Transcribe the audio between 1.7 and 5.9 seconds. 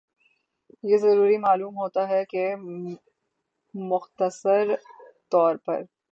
ہوتا ہے کہ مختصر طور پر